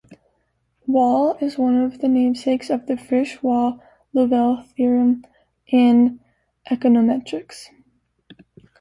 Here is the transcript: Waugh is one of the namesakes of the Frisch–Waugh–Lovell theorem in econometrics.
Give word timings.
Waugh 0.87 1.37
is 1.43 1.59
one 1.59 1.75
of 1.79 1.99
the 1.99 2.07
namesakes 2.07 2.71
of 2.71 2.87
the 2.87 2.97
Frisch–Waugh–Lovell 2.97 4.63
theorem 4.75 5.23
in 5.67 6.19
econometrics. 6.67 7.65